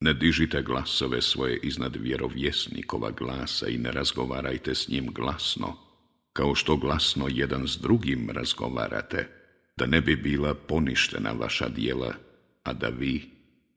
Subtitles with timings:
[0.00, 5.87] ne dižite glasove svoje iznad vjerovjesnikova glasa i ne razgovarajte s njim glasno,
[6.38, 9.28] kao što glasno jedan s drugim razgovarate,
[9.76, 12.12] da ne bi bila poništena vaša dijela,
[12.64, 13.30] a da vi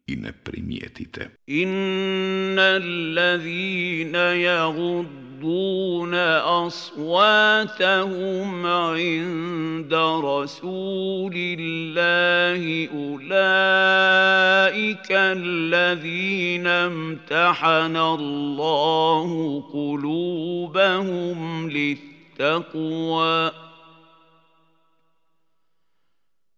[0.08, 1.30] i ne primijetite.
[1.47, 8.66] Inna allazina yagudduna asvatahum
[9.00, 14.00] inda rasulillahi ulaika
[15.19, 23.53] allazina mtahana Allahu kulubahum li للتقوى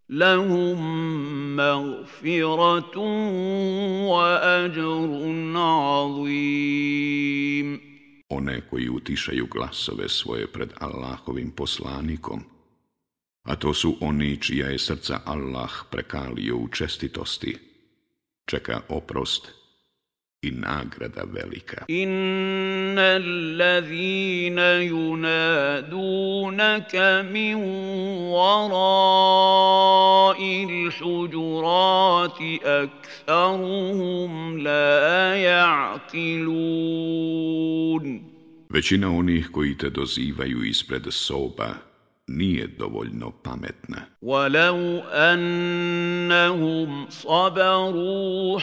[0.09, 2.98] لهم مغفرة
[4.09, 5.10] وأجر
[5.56, 7.09] عظيم
[8.31, 12.41] One koji utišaju glasove svoje pred Allahovim poslanikom,
[13.42, 17.59] a to su oni čija je srca Allah prekalio u čestitosti,
[18.47, 19.53] čeka oprost
[20.42, 21.84] i nagrada velika.
[21.91, 24.59] إن الذين
[24.92, 26.97] ينادونك
[27.32, 27.54] من
[28.31, 30.38] وراء
[30.70, 37.09] الحجرات أكثرهم لا يعقلون
[38.70, 41.69] Većina onih koji te dozivaju ispred soba
[42.26, 44.06] nije dovoljno pametna.
[44.22, 48.59] ولو أنهم صبروا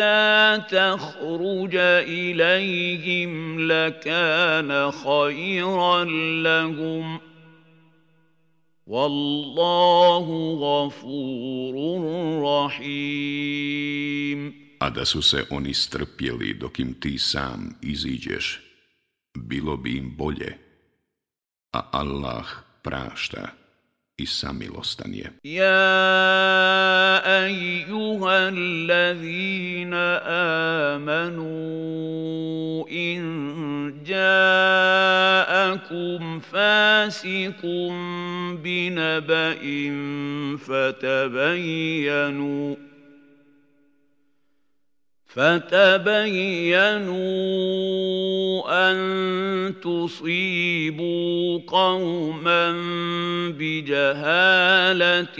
[0.00, 1.76] حتى تخرج
[2.08, 6.04] إليهم لكان خيرا
[6.44, 7.20] لهم
[8.86, 10.26] والله
[10.60, 11.74] غفور
[12.42, 13.86] رحيم
[14.78, 18.60] A da su se oni strpjeli dok im ti sam iziđeš,
[19.38, 20.58] bilo bi im bolje.
[21.72, 22.46] A Allah
[22.82, 23.48] prašta
[24.18, 25.32] i samilostan je.
[25.44, 29.93] يا أيها الذين
[30.93, 33.21] آمنوا إن
[34.05, 35.59] جاءكم
[36.39, 37.65] فاسق
[38.63, 39.55] بنبأ
[40.57, 42.75] فتبينوا
[45.36, 47.20] فتبينوا
[48.90, 48.98] ان
[49.84, 52.72] تصيبوا قوما
[53.58, 55.38] بجهاله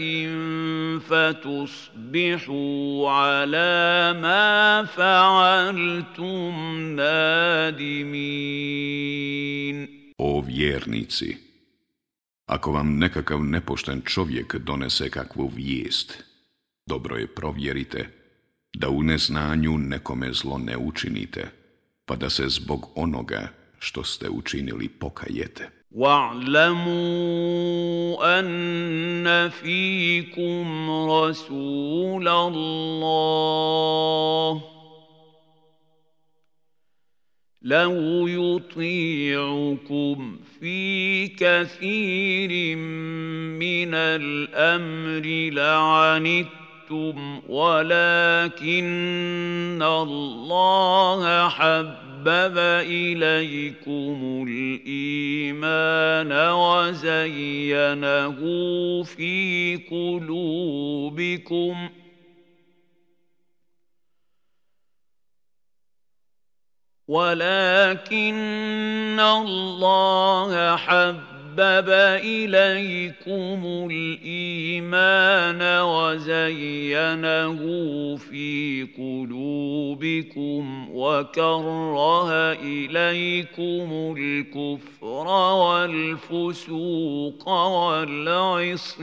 [0.99, 6.53] فتصبحوا على ما فعلتم
[6.95, 8.17] نادمين
[10.19, 11.37] O vjernici,
[12.45, 16.23] ako vam nekakav nepošten čovjek donese kakvu vijest,
[16.89, 18.09] dobro je provjerite
[18.73, 21.49] da u neznanju nekome zlo ne učinite,
[22.05, 23.47] pa da se zbog onoga
[23.79, 25.69] što ste učinili pokajete.
[25.91, 26.89] واعلموا
[28.39, 33.57] ان فيكم رسول الله
[37.61, 40.17] لو يطيعكم
[40.59, 42.75] في كثير
[43.57, 46.60] من الامر لعنتم
[47.48, 48.92] ولكن
[49.82, 58.38] الله حبب اليكم الايمان وزينه
[59.02, 61.88] في قلوبكم
[67.08, 77.60] ولكن الله حبب إليكم الإيمان وزينه
[78.16, 85.26] في قلوبكم وكره إليكم الكفر
[85.62, 89.02] والفسوق والعصيان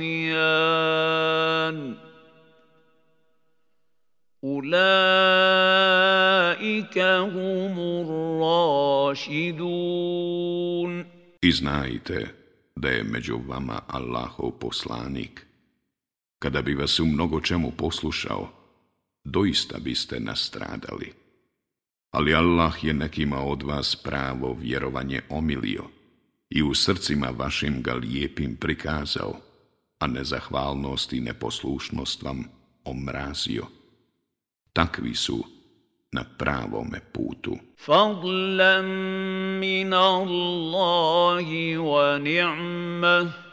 [4.44, 4.80] أولئك
[7.00, 7.80] هم
[9.00, 11.06] الراشدون
[11.42, 12.39] I znajte
[12.80, 15.46] da je među vama Allahov poslanik.
[16.40, 18.50] Kada bi vas u mnogo čemu poslušao,
[19.24, 21.14] doista biste nastradali.
[22.12, 25.84] Ali Allah je nekima od vas pravo vjerovanje omilio
[26.50, 29.36] i u srcima vašim ga lijepim prikazao,
[30.00, 32.44] a nezahvalnost i neposlušnost vam
[32.84, 33.80] omrazio
[34.74, 35.44] takvi su
[36.12, 37.58] na pravome putu.
[37.78, 38.86] Fadlan
[39.60, 43.50] min Allahi wa ni'mah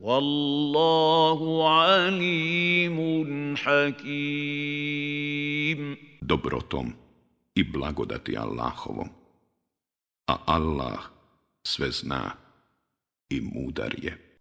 [0.00, 4.00] Wallahu alimun hakim.
[6.24, 6.92] Dobrotom
[7.54, 9.08] i blagodati Allahovom,
[10.26, 11.00] a Allah
[11.60, 12.32] sve zna
[13.28, 14.29] i mudar je.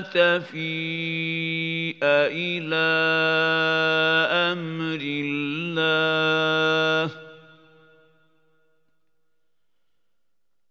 [0.00, 2.88] تفيء إلى
[4.52, 7.10] أمر الله.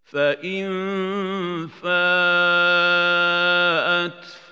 [0.04, 0.68] فإن
[1.66, 1.88] فاءت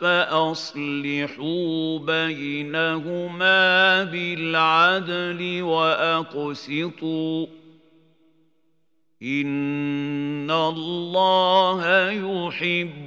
[0.00, 7.46] فأصلحوا بينهما بالعدل وأقسطوا.
[9.22, 13.05] إن الله يحب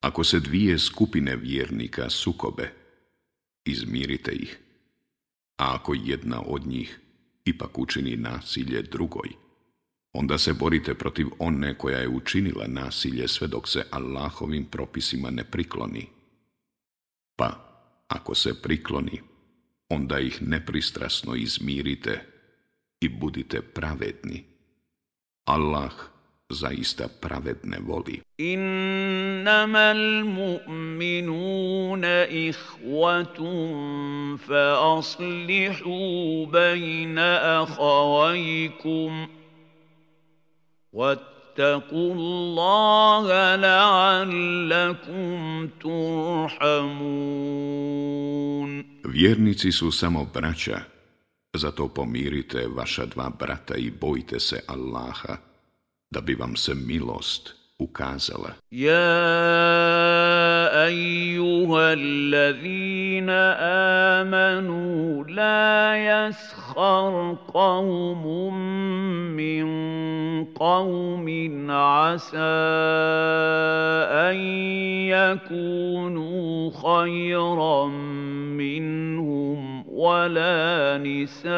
[0.00, 2.72] Ako se dvije skupine vjernika sukobe,
[3.64, 4.58] izmirite ih.
[5.56, 7.00] A ako jedna od njih
[7.44, 9.28] ipak učini nasilje drugoj,
[10.12, 15.44] onda se borite protiv one koja je učinila nasilje sve dok se Allahovim propisima ne
[15.44, 16.06] prikloni.
[17.36, 17.50] Pa,
[18.08, 19.20] ako se prikloni,
[19.88, 22.24] onda ih nepristrasno izmirite
[23.00, 24.53] i budite pravedni.
[25.44, 25.92] Allah
[26.52, 28.20] zaista pravedne voli.
[28.38, 39.28] Innama al-mu'minuna ihvatun fa aslihu bajna ahavajkum
[40.94, 47.44] واتقوا الله لعلكم ترحمون
[49.04, 50.80] Vjernici su samo braća
[51.57, 55.37] zato pomirite vaša dva brata i bojte se Allaha,
[56.11, 58.53] da bi vam se milost ukazala.
[58.71, 60.09] Ja
[60.85, 63.29] أيها الذين
[64.19, 68.53] آمنوا لا يسخر قوم
[69.35, 69.65] من
[70.45, 71.27] قوم
[71.71, 72.37] عسى
[74.29, 74.35] أن
[75.09, 77.85] يكونوا خيرا
[80.24, 81.52] ولا نساء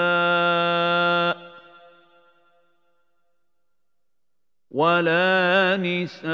[4.71, 6.27] ولا نساء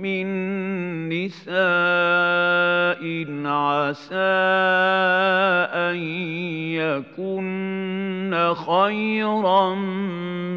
[0.00, 0.26] من
[1.12, 3.04] نساء
[3.44, 4.16] عسى
[5.76, 5.96] أن
[6.80, 9.74] يكن خيرا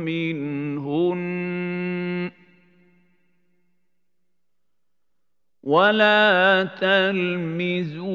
[0.08, 0.77] منهن
[5.68, 8.08] ولا تلمزوا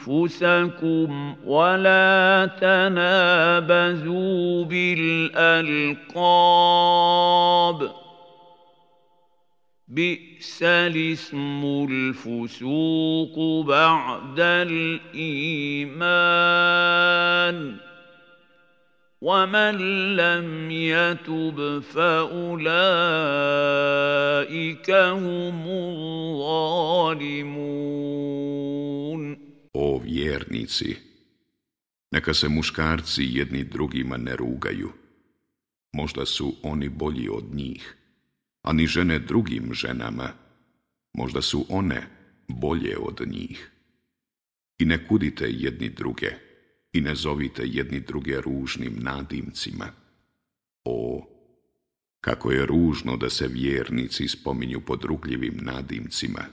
[0.00, 5.52] أنفسكم ولا تنابزوا بالألقاب
[9.88, 16.02] بئس الاسم الفسوق بعد الايمان
[19.21, 19.75] ومن
[20.15, 22.61] لم يتب فاولئك
[24.91, 26.97] هم الظالمون
[29.73, 30.97] O vjernici,
[32.11, 34.91] neka se muškarci jedni drugima ne rugaju.
[35.93, 37.97] Možda su oni bolji od njih,
[38.63, 40.29] a ni žene drugim ženama.
[41.13, 42.07] Možda su one
[42.47, 43.71] bolje od njih.
[44.79, 46.31] I ne kudite jedni druge
[46.92, 49.86] i ne zovite jedni druge ružnim nadimcima.
[50.84, 51.26] O,
[52.20, 56.44] kako je ružno da se vjernici spominju pod rugljivim nadimcima,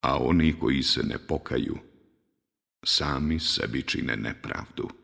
[0.00, 1.78] a oni koji se ne pokaju,
[2.84, 5.03] sami sebi čine nepravdu.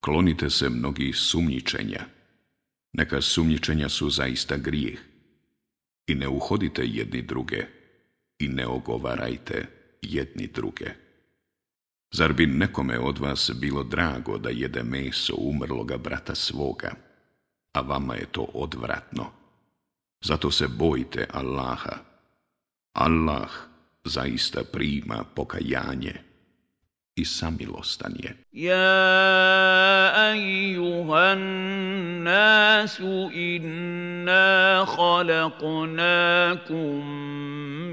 [0.00, 2.04] klonite se mnogih sumnjičenja.
[2.92, 4.98] Neka sumnjičenja su zaista grijeh.
[6.06, 7.66] I ne uhodite jedni druge
[8.38, 9.66] i ne ogovarajte
[10.02, 10.90] jedni druge.
[12.12, 16.94] Zar bi nekome od vas bilo drago da jede meso umrloga brata svoga,
[17.72, 19.30] a vama je to odvratno?
[20.24, 21.98] Zato se bojite Allaha.
[22.92, 23.50] Allah
[24.04, 26.27] zaista prima pokajanje
[27.17, 28.33] i samilostan je.
[28.53, 36.73] يا ايها الناس انا خلقناكم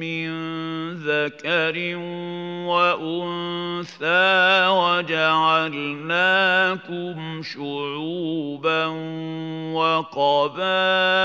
[0.01, 0.31] من
[0.95, 1.97] ذكر
[2.67, 6.23] وانثى وجعلناكم
[7.43, 8.87] شعوبا
[9.75, 11.21] وقبائل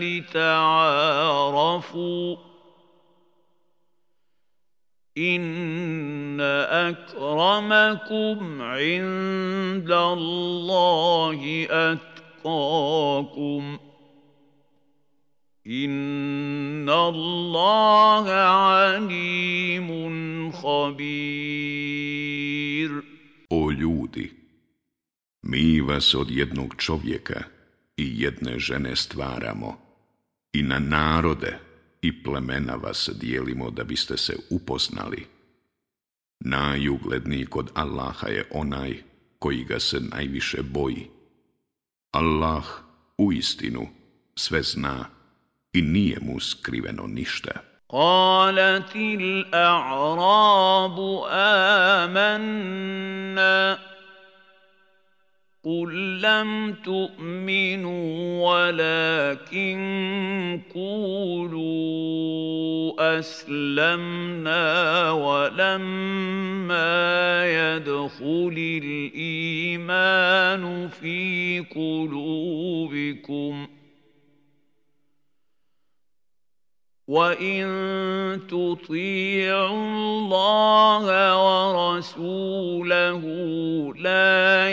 [0.00, 1.56] لتعارفوا
[5.18, 5.42] ان
[6.90, 13.78] اكرمكم عند الله اتقاكم
[15.66, 19.88] ان الله عليم
[20.52, 22.06] خبير
[23.50, 24.32] O ljudi,
[25.42, 27.42] mi vas od jednog čovjeka
[27.96, 29.78] i jedne žene stvaramo
[30.52, 31.58] i na narode
[32.02, 35.26] i plemena vas dijelimo da biste se upoznali.
[36.40, 39.02] Najugledniji kod Allaha je onaj
[39.38, 41.10] koji ga se najviše boji.
[42.12, 42.64] Allah
[43.18, 43.88] u istinu
[44.34, 45.04] sve zna
[45.72, 47.50] i nije mu skriveno ništa.
[47.88, 50.98] قالت الاعراب
[52.10, 53.78] امنا
[55.63, 59.79] قل لم تؤمنوا ولكن
[60.73, 61.99] قولوا
[63.19, 66.81] اسلمنا ولما
[67.45, 73.67] يدخل الايمان في قلوبكم
[77.07, 77.67] وان
[78.47, 81.05] تطيعوا الله
[81.91, 83.21] ورسوله
[83.95, 84.69] لا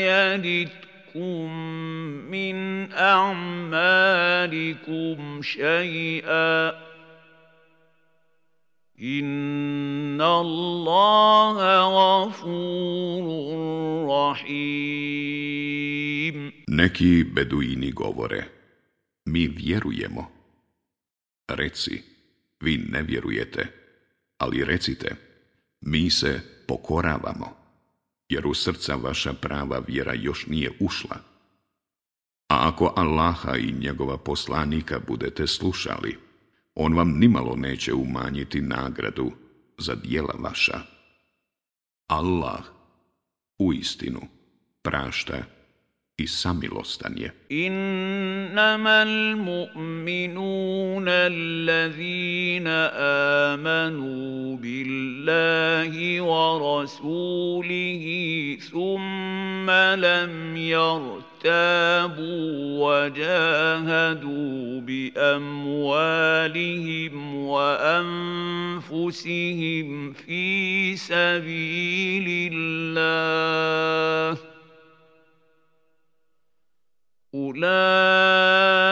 [1.16, 1.52] يلدكم
[2.32, 4.02] من اعمالكم
[5.42, 6.70] شيئا
[9.02, 11.58] ان الله
[11.98, 13.26] غفور
[14.10, 15.74] رحيم
[16.74, 18.42] Neki beduini govore,
[19.26, 20.32] mi vjerujemo.
[21.48, 22.04] Reci,
[22.60, 23.64] vi ne vjerujete,
[24.38, 25.16] ali recite,
[25.82, 27.57] mi se pokoravamo,
[28.29, 31.17] jer u srca vaša prava vjera još nije ušla.
[32.49, 36.19] A ako Allaha i njegova poslanika budete slušali,
[36.75, 39.33] on vam nimalo neće umanjiti nagradu
[39.79, 40.81] za dijela vaša.
[42.07, 42.61] Allah
[43.59, 44.21] u istinu
[44.83, 45.58] prašta
[46.18, 47.32] i samilostan je.
[47.52, 52.68] إنما المؤمنون الذين
[53.58, 58.04] آمنوا بالله ورسوله
[58.72, 62.44] ثم لم يرتابوا
[62.86, 66.16] وجاهدوا بأموالهم
[67.36, 68.84] وأنفسهم
[70.14, 74.47] في سبيل الله
[77.33, 78.89] Ulaika.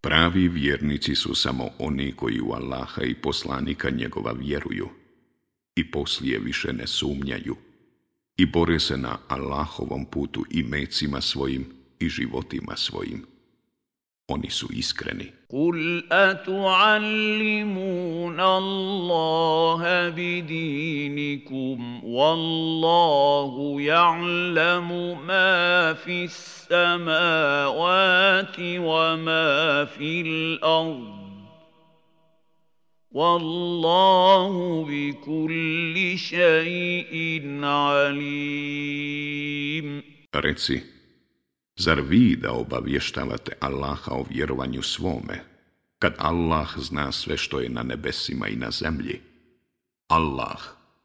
[0.00, 4.88] Pravi vjernici su samo oni koji u Allaha i poslanika njegova vjeruju
[5.76, 7.56] i poslije više ne sumnjaju
[8.36, 11.66] i bore se na Allahovom putu i mecima svojim
[11.98, 13.26] i životima svojim.
[14.29, 15.31] Oni su iskreni.
[15.49, 17.59] قل أتعلمون
[18.39, 27.75] الله بدينكم والله يعلم ما في السماوات
[28.59, 31.15] وما في الأرض
[33.11, 38.95] والله بكل شيء عليم
[40.35, 40.77] Reci,
[41.79, 45.43] Zar vi da obavještavate Allaha o vjerovanju svome,
[45.99, 49.21] kad Allah zna sve što je na nebesima i na zemlji?
[50.07, 50.59] Allah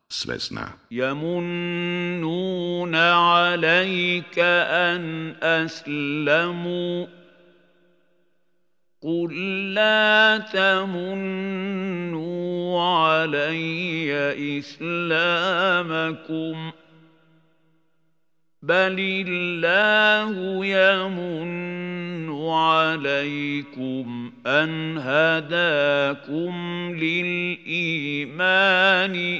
[0.08, 0.68] sve zna.
[0.90, 7.06] يمنون عليك أن أسلموا
[9.02, 9.34] قل
[9.74, 12.20] لا تمنوا
[12.82, 14.12] علي
[14.58, 16.70] إسلامكم
[18.64, 18.96] بل
[19.28, 26.54] الله يمن عليكم أن هداكم
[26.94, 28.34] للإيمان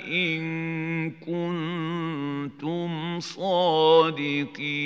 [0.09, 2.91] إن كنتم
[3.21, 4.81] صادقين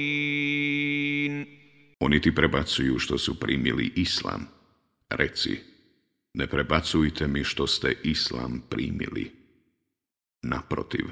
[2.00, 4.46] Oni ti prebacuju što su primili islam.
[5.10, 5.60] Reci,
[6.34, 9.30] ne prebacujte mi što ste islam primili.
[10.42, 11.04] Naprotiv,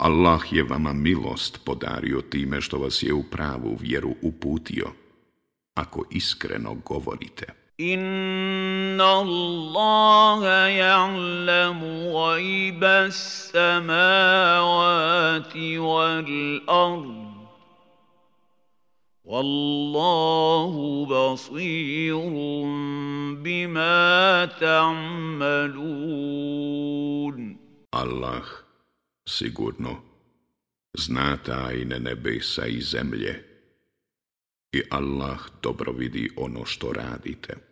[0.00, 4.86] Allah je vama milost podario time što vas je u pravu vjeru uputio,
[5.74, 7.46] ako iskreno govorite.
[7.78, 14.08] Inna Allaha ja'lamu gajba samavati
[15.78, 17.30] wal ard.
[19.24, 22.72] Wallahu basirun
[23.42, 26.00] bima ta'malun.
[27.90, 28.59] Allah
[29.30, 30.02] sigurno
[30.98, 33.44] zna tajne nebesa i zemlje
[34.72, 37.69] i Allah dobro vidi ono što radite.